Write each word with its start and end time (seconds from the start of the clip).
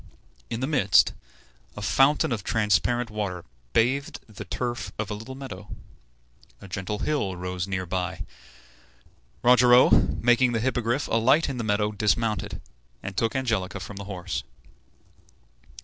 In 0.49 0.61
the 0.61 0.65
midst, 0.65 1.13
a 1.77 1.81
fountain 1.83 2.31
of 2.31 2.43
transparent 2.43 3.11
water 3.11 3.45
bathed 3.71 4.19
the 4.27 4.45
turf 4.45 4.91
of 4.97 5.11
a 5.11 5.13
little 5.13 5.35
meadow. 5.35 5.69
A 6.59 6.67
gentle 6.67 6.97
hill 6.97 7.35
rose 7.35 7.67
near 7.67 7.85
by. 7.85 8.25
Rogero, 9.43 9.91
making 9.91 10.53
the 10.53 10.59
Hippogriff 10.59 11.07
alight 11.07 11.49
in 11.49 11.57
the 11.57 11.63
meadow, 11.63 11.91
dismounted, 11.91 12.59
and 13.03 13.15
took 13.15 13.35
Angelica 13.35 13.79
from 13.79 13.97
the 13.97 14.05
horse. 14.05 14.41